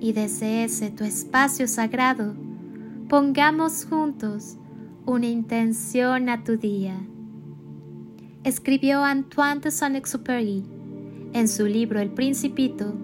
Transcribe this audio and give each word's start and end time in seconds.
Y 0.00 0.12
desde 0.12 0.64
ese 0.64 0.90
tu 0.90 1.04
espacio 1.04 1.66
sagrado, 1.66 2.34
pongamos 3.08 3.84
juntos 3.84 4.56
una 5.06 5.26
intención 5.26 6.28
a 6.28 6.44
tu 6.44 6.56
día. 6.56 6.94
Escribió 8.44 9.02
Antoine 9.02 9.60
de 9.60 9.70
Saint-Exupéry 9.70 10.64
en 11.32 11.48
su 11.48 11.66
libro 11.66 12.00
El 12.00 12.10
Principito, 12.10 12.94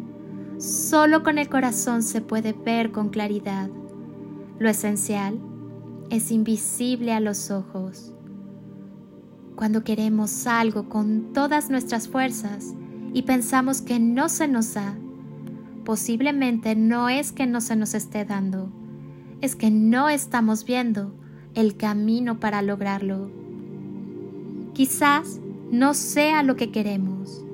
solo 0.59 1.23
con 1.23 1.39
el 1.39 1.49
corazón 1.49 2.03
se 2.03 2.21
puede 2.21 2.53
ver 2.53 2.93
con 2.93 3.09
claridad. 3.09 3.69
Lo 4.59 4.69
esencial 4.69 5.39
es 6.11 6.31
invisible 6.31 7.13
a 7.13 7.21
los 7.21 7.51
ojos. 7.51 8.13
Cuando 9.57 9.85
queremos 9.85 10.47
algo 10.47 10.89
con 10.89 11.33
todas 11.33 11.71
nuestras 11.71 12.09
fuerzas, 12.09 12.75
y 13.15 13.23
pensamos 13.23 13.81
que 13.81 14.01
no 14.01 14.29
se 14.29 14.49
nos 14.49 14.75
da, 14.75 14.99
posiblemente 15.85 16.75
no 16.75 17.09
es 17.09 17.33
que 17.33 17.47
no 17.47 17.61
se 17.61 17.77
nos 17.77 17.95
esté 17.95 18.25
dando, 18.25 18.71
es 19.41 19.57
que 19.57 19.71
no 19.71 20.09
estamos 20.09 20.65
viendo 20.65 21.15
el 21.55 21.77
camino 21.77 22.41
para 22.41 22.63
lograrlo. 22.63 23.31
Quizás 24.73 25.41
no 25.71 25.95
sea 25.95 26.43
lo 26.43 26.57
que 26.57 26.71
queremos, 26.71 27.45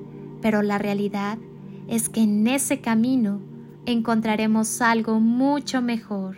pero 0.41 0.61
la 0.61 0.77
realidad 0.77 1.37
es 1.87 2.09
que 2.09 2.23
en 2.23 2.47
ese 2.47 2.81
camino 2.81 3.41
encontraremos 3.85 4.81
algo 4.81 5.19
mucho 5.19 5.81
mejor. 5.81 6.37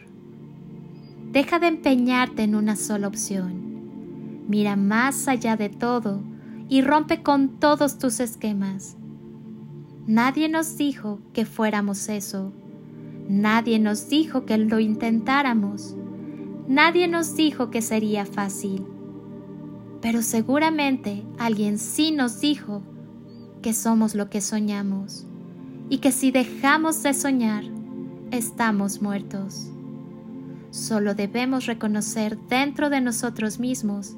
Deja 1.31 1.59
de 1.59 1.68
empeñarte 1.68 2.44
en 2.44 2.56
una 2.56 2.75
sola 2.75 3.08
opción. 3.08 4.44
Mira 4.48 4.75
más 4.75 5.28
allá 5.28 5.56
de 5.56 5.70
todo 5.70 6.22
y 6.70 6.81
rompe 6.81 7.23
con 7.23 7.59
todos 7.59 7.98
tus 7.98 8.20
esquemas. 8.20 8.98
Nadie 10.06 10.50
nos 10.50 10.76
dijo 10.78 11.20
que 11.32 11.46
fuéramos 11.46 12.09
eso. 12.09 12.52
Nadie 13.30 13.80
nos 13.80 14.09
dijo 14.09 14.46
que 14.46 14.58
lo 14.58 14.82
intentáramos. 14.82 15.96
Nadie 16.68 17.08
nos 17.08 17.38
dijo 17.38 17.70
que 17.70 17.82
sería 17.82 18.26
fácil. 18.26 18.86
Pero 20.02 20.22
seguramente 20.22 21.24
alguien 21.40 21.78
sí 21.78 22.12
nos 22.12 22.42
dijo 22.42 22.84
que 23.62 23.74
somos 23.74 24.14
lo 24.14 24.30
que 24.30 24.42
soñamos 24.42 25.26
y 25.90 26.00
que 26.00 26.12
si 26.12 26.31
dejamos 26.31 27.02
de 27.02 27.14
soñar, 27.14 27.64
estamos 28.31 29.02
muertos. 29.02 29.70
Solo 30.70 31.16
debemos 31.16 31.66
reconocer 31.66 32.38
dentro 32.50 32.90
de 32.90 33.00
nosotros 33.00 33.58
mismos 33.58 34.18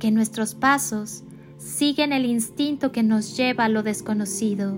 que 0.00 0.10
nuestros 0.10 0.56
pasos 0.56 1.22
siguen 1.56 2.12
el 2.12 2.24
instinto 2.24 2.90
que 2.90 3.04
nos 3.04 3.36
lleva 3.36 3.66
a 3.66 3.68
lo 3.68 3.84
desconocido 3.84 4.74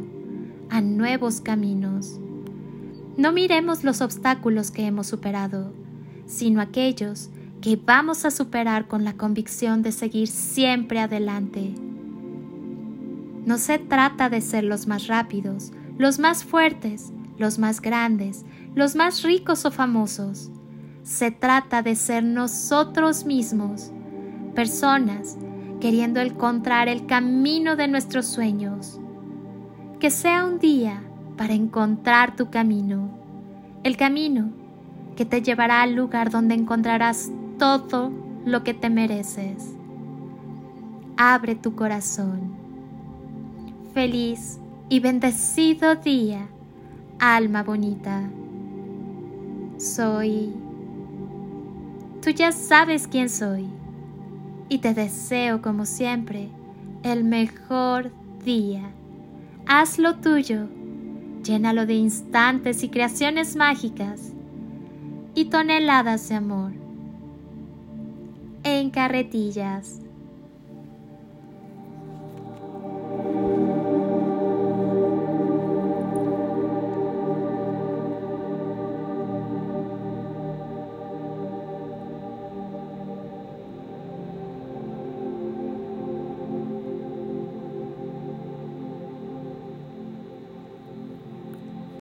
a 0.73 0.81
nuevos 0.81 1.43
caminos. 1.43 2.19
No 3.19 3.31
miremos 3.31 3.85
los 3.85 4.01
obstáculos 4.01 4.71
que 4.71 4.87
hemos 4.87 5.07
superado, 5.07 5.71
sino 6.25 6.63
aquellos 6.63 7.29
que 7.61 7.77
vamos 7.77 8.25
a 8.25 8.31
superar 8.31 8.89
con 8.89 9.05
la 9.05 9.13
convicción 9.13 9.83
de 9.83 9.93
seguir 9.93 10.29
siempre 10.29 10.99
adelante. 10.99 11.75
No 13.45 13.59
se 13.59 13.81
trata 13.81 14.31
de 14.31 14.41
ser 14.41 14.65
los 14.65 14.87
más 14.87 15.09
rápidos, 15.09 15.73
los 15.99 16.19
más 16.19 16.43
fuertes, 16.43 17.13
los 17.37 17.59
más 17.59 17.83
grandes, 17.83 18.47
los 18.75 18.97
más 18.97 19.23
ricos 19.23 19.67
o 19.67 19.71
famosos. 19.71 20.51
Se 21.03 21.31
trata 21.31 21.83
de 21.83 21.97
ser 21.97 22.25
nosotros 22.25 23.27
mismos, 23.27 23.91
personas 24.55 25.37
queriendo 25.83 26.21
encontrar 26.21 26.89
el 26.89 27.05
camino 27.05 27.77
de 27.77 27.89
nuestros 27.89 28.25
sueños 28.25 29.02
que 30.03 30.11
sea 30.11 30.45
un 30.45 30.59
día 30.59 31.01
para 31.37 31.55
encontrar 31.55 32.35
tu 32.35 32.51
camino, 32.51 33.09
el 33.85 33.97
camino 33.97 34.51
que 35.15 35.25
te 35.25 35.43
llevará 35.43 35.81
al 35.81 35.95
lugar 35.95 36.33
donde 36.33 36.57
encontrarás 36.57 37.31
todo 37.57 38.11
lo 38.45 38.65
que 38.65 38.75
te 38.75 38.91
mereces. 38.91 39.77
Abre 41.17 41.55
tu 41.55 41.77
corazón. 41.77 42.53
Feliz 43.95 44.59
y 44.89 44.99
bendecido 44.99 45.95
día, 45.95 46.49
alma 47.21 47.63
bonita. 47.63 48.29
Soy... 49.77 50.53
Tú 52.21 52.31
ya 52.31 52.51
sabes 52.51 53.07
quién 53.07 53.29
soy 53.29 53.69
y 54.69 54.79
te 54.79 54.95
deseo 54.95 55.63
como 55.63 55.87
siempre 55.87 56.49
el 57.05 57.23
mejor 57.23 58.11
día 58.45 58.83
haz 59.67 59.99
lo 59.99 60.17
tuyo, 60.17 60.69
llénalo 61.43 61.87
de 61.87 61.95
instantes 61.95 62.83
y 62.83 62.89
creaciones 62.89 63.57
mágicas 63.57 64.33
y 65.35 65.47
toneladas 65.47 66.29
de 66.29 66.35
amor. 66.35 66.73
En 68.65 68.91
carretillas. 68.91 70.01